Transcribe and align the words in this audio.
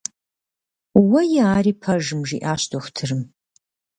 Уэи, 1.09 1.35
ари 1.55 1.73
пэжым,- 1.81 2.21
жиӀащ 2.27 2.61
дохутырым. 2.71 3.21